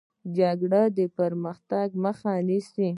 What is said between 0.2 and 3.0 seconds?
جګړه د پرمختګ مخه نیسي